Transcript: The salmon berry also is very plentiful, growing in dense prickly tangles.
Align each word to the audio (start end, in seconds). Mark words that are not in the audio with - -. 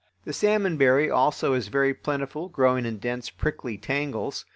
The 0.25 0.33
salmon 0.33 0.77
berry 0.77 1.11
also 1.11 1.53
is 1.53 1.67
very 1.67 1.93
plentiful, 1.93 2.49
growing 2.49 2.87
in 2.87 2.97
dense 2.97 3.29
prickly 3.29 3.77
tangles. 3.77 4.45